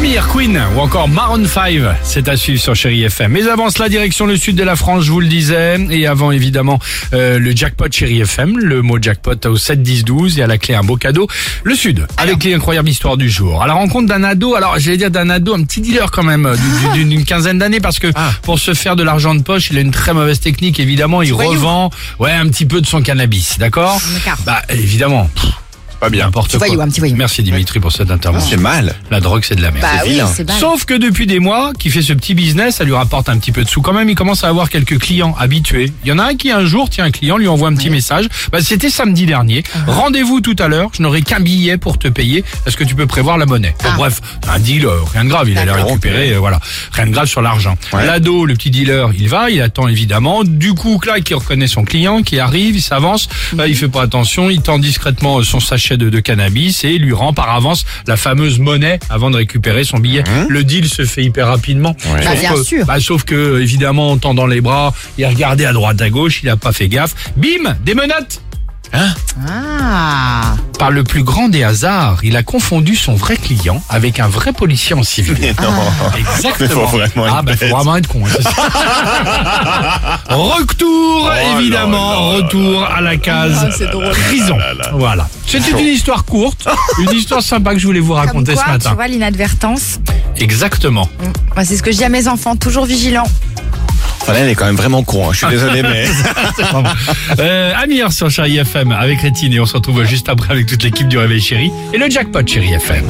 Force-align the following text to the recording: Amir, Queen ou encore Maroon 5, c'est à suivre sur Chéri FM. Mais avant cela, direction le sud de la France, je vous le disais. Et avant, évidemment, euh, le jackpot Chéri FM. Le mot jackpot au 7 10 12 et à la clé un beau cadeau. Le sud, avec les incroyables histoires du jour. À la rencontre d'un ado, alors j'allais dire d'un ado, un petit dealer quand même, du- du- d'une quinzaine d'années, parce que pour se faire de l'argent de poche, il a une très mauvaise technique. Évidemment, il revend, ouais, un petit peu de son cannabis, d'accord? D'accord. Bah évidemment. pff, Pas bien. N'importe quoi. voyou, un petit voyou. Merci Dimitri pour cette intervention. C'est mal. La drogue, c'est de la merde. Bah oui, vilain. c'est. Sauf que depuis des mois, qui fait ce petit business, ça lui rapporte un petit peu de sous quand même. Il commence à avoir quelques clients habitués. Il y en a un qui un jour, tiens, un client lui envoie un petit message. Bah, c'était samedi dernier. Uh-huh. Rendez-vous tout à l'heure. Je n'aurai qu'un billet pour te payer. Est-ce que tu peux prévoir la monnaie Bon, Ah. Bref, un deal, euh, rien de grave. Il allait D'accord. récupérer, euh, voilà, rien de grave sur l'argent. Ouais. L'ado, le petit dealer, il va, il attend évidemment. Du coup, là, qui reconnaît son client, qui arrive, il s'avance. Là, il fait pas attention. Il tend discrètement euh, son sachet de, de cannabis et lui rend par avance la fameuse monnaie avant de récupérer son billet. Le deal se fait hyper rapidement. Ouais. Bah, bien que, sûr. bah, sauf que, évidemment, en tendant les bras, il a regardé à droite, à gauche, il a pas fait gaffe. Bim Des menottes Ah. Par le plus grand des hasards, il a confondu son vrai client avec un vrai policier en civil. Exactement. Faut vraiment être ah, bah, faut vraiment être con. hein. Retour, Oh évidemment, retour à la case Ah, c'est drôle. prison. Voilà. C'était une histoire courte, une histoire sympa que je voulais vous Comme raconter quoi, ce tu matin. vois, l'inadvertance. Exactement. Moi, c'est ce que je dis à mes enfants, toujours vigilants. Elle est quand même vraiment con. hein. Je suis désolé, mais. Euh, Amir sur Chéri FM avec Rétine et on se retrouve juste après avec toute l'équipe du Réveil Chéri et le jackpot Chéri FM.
Amir, 0.00 0.26
Queen 0.32 0.58
ou 0.74 0.80
encore 0.80 1.08
Maroon 1.08 1.44
5, 1.46 1.74
c'est 2.02 2.26
à 2.28 2.36
suivre 2.38 2.58
sur 2.58 2.74
Chéri 2.74 3.02
FM. 3.04 3.32
Mais 3.32 3.46
avant 3.48 3.68
cela, 3.68 3.90
direction 3.90 4.24
le 4.24 4.38
sud 4.38 4.56
de 4.56 4.62
la 4.62 4.74
France, 4.74 5.04
je 5.04 5.10
vous 5.12 5.20
le 5.20 5.26
disais. 5.26 5.76
Et 5.90 6.06
avant, 6.06 6.30
évidemment, 6.30 6.78
euh, 7.12 7.38
le 7.38 7.50
jackpot 7.54 7.84
Chéri 7.92 8.20
FM. 8.22 8.58
Le 8.58 8.80
mot 8.80 8.96
jackpot 9.00 9.34
au 9.46 9.56
7 9.58 9.82
10 9.82 10.04
12 10.04 10.38
et 10.38 10.42
à 10.42 10.46
la 10.46 10.56
clé 10.56 10.74
un 10.74 10.82
beau 10.82 10.96
cadeau. 10.96 11.28
Le 11.64 11.74
sud, 11.74 12.06
avec 12.16 12.42
les 12.44 12.54
incroyables 12.54 12.88
histoires 12.88 13.18
du 13.18 13.28
jour. 13.28 13.62
À 13.62 13.66
la 13.66 13.74
rencontre 13.74 14.06
d'un 14.08 14.24
ado, 14.24 14.54
alors 14.54 14.78
j'allais 14.78 14.96
dire 14.96 15.10
d'un 15.10 15.28
ado, 15.28 15.54
un 15.54 15.62
petit 15.64 15.82
dealer 15.82 16.10
quand 16.10 16.22
même, 16.24 16.50
du- 16.94 16.98
du- 17.00 17.04
d'une 17.04 17.24
quinzaine 17.26 17.58
d'années, 17.58 17.80
parce 17.80 17.98
que 17.98 18.08
pour 18.42 18.58
se 18.58 18.72
faire 18.72 18.96
de 18.96 19.02
l'argent 19.02 19.34
de 19.34 19.42
poche, 19.42 19.68
il 19.70 19.76
a 19.76 19.82
une 19.82 19.90
très 19.90 20.14
mauvaise 20.14 20.40
technique. 20.40 20.80
Évidemment, 20.80 21.20
il 21.20 21.34
revend, 21.34 21.90
ouais, 22.18 22.32
un 22.32 22.48
petit 22.48 22.64
peu 22.64 22.80
de 22.80 22.86
son 22.86 23.02
cannabis, 23.02 23.58
d'accord? 23.58 24.00
D'accord. 24.14 24.38
Bah 24.46 24.62
évidemment. 24.70 25.28
pff, 25.34 25.50
Pas 26.00 26.08
bien. 26.08 26.24
N'importe 26.24 26.50
quoi. 26.56 26.66
voyou, 26.66 26.80
un 26.80 26.88
petit 26.88 27.00
voyou. 27.00 27.14
Merci 27.16 27.42
Dimitri 27.42 27.78
pour 27.78 27.92
cette 27.92 28.10
intervention. 28.10 28.48
C'est 28.50 28.56
mal. 28.56 28.94
La 29.10 29.20
drogue, 29.20 29.42
c'est 29.46 29.54
de 29.54 29.62
la 29.62 29.70
merde. 29.70 29.82
Bah 29.82 30.00
oui, 30.04 30.12
vilain. 30.12 30.26
c'est. 30.34 30.50
Sauf 30.52 30.84
que 30.86 30.94
depuis 30.94 31.26
des 31.26 31.38
mois, 31.40 31.72
qui 31.78 31.90
fait 31.90 32.02
ce 32.02 32.12
petit 32.14 32.34
business, 32.34 32.76
ça 32.76 32.84
lui 32.84 32.94
rapporte 32.94 33.28
un 33.28 33.38
petit 33.38 33.52
peu 33.52 33.64
de 33.64 33.68
sous 33.68 33.82
quand 33.82 33.92
même. 33.92 34.08
Il 34.08 34.14
commence 34.14 34.42
à 34.44 34.48
avoir 34.48 34.70
quelques 34.70 34.98
clients 34.98 35.34
habitués. 35.38 35.92
Il 36.04 36.08
y 36.08 36.12
en 36.12 36.18
a 36.18 36.24
un 36.24 36.34
qui 36.36 36.50
un 36.50 36.64
jour, 36.64 36.88
tiens, 36.88 37.04
un 37.04 37.10
client 37.10 37.36
lui 37.36 37.48
envoie 37.48 37.68
un 37.68 37.74
petit 37.74 37.90
message. 37.90 38.26
Bah, 38.50 38.58
c'était 38.62 38.88
samedi 38.90 39.26
dernier. 39.26 39.60
Uh-huh. 39.62 39.90
Rendez-vous 39.90 40.40
tout 40.40 40.56
à 40.58 40.68
l'heure. 40.68 40.90
Je 40.96 41.02
n'aurai 41.02 41.22
qu'un 41.22 41.40
billet 41.40 41.76
pour 41.76 41.98
te 41.98 42.08
payer. 42.08 42.44
Est-ce 42.66 42.76
que 42.76 42.84
tu 42.84 42.94
peux 42.94 43.06
prévoir 43.06 43.36
la 43.38 43.46
monnaie 43.46 43.74
Bon, 43.82 43.90
Ah. 43.90 43.96
Bref, 43.96 44.20
un 44.48 44.58
deal, 44.58 44.86
euh, 44.86 44.92
rien 45.12 45.24
de 45.24 45.28
grave. 45.28 45.48
Il 45.50 45.58
allait 45.58 45.70
D'accord. 45.70 45.86
récupérer, 45.88 46.32
euh, 46.32 46.38
voilà, 46.38 46.60
rien 46.92 47.06
de 47.06 47.10
grave 47.12 47.26
sur 47.26 47.42
l'argent. 47.42 47.76
Ouais. 47.92 48.06
L'ado, 48.06 48.46
le 48.46 48.54
petit 48.54 48.70
dealer, 48.70 49.10
il 49.18 49.28
va, 49.28 49.50
il 49.50 49.60
attend 49.60 49.86
évidemment. 49.88 50.44
Du 50.44 50.72
coup, 50.74 50.98
là, 51.06 51.20
qui 51.20 51.34
reconnaît 51.34 51.66
son 51.66 51.84
client, 51.84 52.22
qui 52.22 52.38
arrive, 52.38 52.76
il 52.76 52.80
s'avance. 52.82 53.28
Là, 53.56 53.66
il 53.66 53.76
fait 53.76 53.88
pas 53.88 54.02
attention. 54.02 54.48
Il 54.48 54.62
tend 54.62 54.78
discrètement 54.78 55.38
euh, 55.38 55.42
son 55.42 55.60
sachet 55.60 55.89
de, 55.96 56.08
de 56.10 56.20
cannabis 56.20 56.84
et 56.84 56.98
lui 56.98 57.12
rend 57.12 57.32
par 57.32 57.50
avance 57.54 57.84
la 58.06 58.16
fameuse 58.16 58.58
monnaie 58.58 58.98
avant 59.08 59.30
de 59.30 59.36
récupérer 59.36 59.84
son 59.84 59.98
billet. 59.98 60.24
Le 60.48 60.64
deal 60.64 60.88
se 60.88 61.04
fait 61.04 61.22
hyper 61.22 61.46
rapidement. 61.48 61.96
Ouais. 62.12 62.24
Bah, 62.24 62.34
bien 62.38 62.54
que, 62.54 62.62
sûr. 62.62 62.86
bah, 62.86 63.00
sauf 63.00 63.24
que, 63.24 63.60
évidemment, 63.60 64.12
en 64.12 64.18
tendant 64.18 64.46
les 64.46 64.60
bras, 64.60 64.92
il 65.18 65.24
a 65.24 65.28
regardé 65.28 65.64
à 65.64 65.72
droite, 65.72 66.00
à 66.00 66.10
gauche, 66.10 66.40
il 66.42 66.48
a 66.48 66.56
pas 66.56 66.72
fait 66.72 66.88
gaffe. 66.88 67.14
Bim 67.36 67.74
Des 67.84 67.94
menottes 67.94 68.42
Ah. 68.92 69.14
Par 70.80 70.90
le 70.90 71.04
plus 71.04 71.22
grand 71.22 71.50
des 71.50 71.62
hasards, 71.62 72.20
il 72.22 72.36
a 72.38 72.42
confondu 72.42 72.96
son 72.96 73.14
vrai 73.14 73.36
client 73.36 73.82
avec 73.90 74.18
un 74.18 74.28
vrai 74.28 74.54
policier 74.54 74.96
en 74.96 75.02
civil. 75.02 75.36
Exactement. 76.18 76.86
Faut 76.88 76.96
vraiment 76.96 77.26
être 77.26 77.34
ah, 77.36 77.42
bah, 77.42 77.52
faut 77.54 77.66
vraiment 77.68 77.96
être 77.96 78.08
con. 78.08 78.22
hein. 78.24 80.16
Retour, 80.30 81.30
Oh 81.30 81.58
évidemment, 81.58 82.30
retour 82.30 82.82
à 82.84 83.00
la 83.02 83.16
case 83.18 83.58
Ah, 83.62 83.70
c'est 83.76 83.90
drôle. 83.90 84.08
prison. 84.10 84.56
Voilà. 84.94 85.28
C'était 85.46 85.70
une 85.72 85.88
histoire 85.88 86.24
courte, 86.24 86.66
une 86.98 87.12
histoire 87.12 87.42
sympa 87.42 87.74
que 87.74 87.78
je 87.78 87.86
voulais 87.86 88.00
vous 88.00 88.14
Comme 88.14 88.20
raconter 88.26 88.54
quoi, 88.54 88.62
ce 88.62 88.66
tu 88.66 88.72
matin. 88.72 88.94
vois, 88.94 89.06
l'inadvertance. 89.08 89.98
Exactement. 90.36 91.08
Moi, 91.56 91.64
c'est 91.64 91.76
ce 91.76 91.82
que 91.82 91.92
je 91.92 91.98
dis 91.98 92.04
à 92.04 92.08
mes 92.08 92.26
enfants, 92.28 92.56
toujours 92.56 92.86
vigilants. 92.86 93.26
Elle 94.38 94.48
est 94.48 94.54
quand 94.54 94.66
même 94.66 94.76
vraiment 94.76 95.02
con. 95.02 95.28
hein. 95.28 95.32
Je 95.32 95.38
suis 95.38 95.48
désolé, 95.48 95.82
mais. 95.82 96.06
Euh, 97.38 97.72
Amir 97.82 98.12
sur 98.12 98.30
Chéri 98.30 98.58
FM 98.58 98.92
avec 98.92 99.20
Rétine 99.20 99.52
et 99.52 99.60
on 99.60 99.66
se 99.66 99.74
retrouve 99.74 100.04
juste 100.04 100.28
après 100.28 100.52
avec 100.52 100.66
toute 100.66 100.82
l'équipe 100.82 101.08
du 101.08 101.16
Réveil 101.18 101.40
Chéri 101.40 101.70
et 101.92 101.98
le 101.98 102.08
jackpot 102.10 102.46
Chéri 102.46 102.72
FM. 102.74 103.04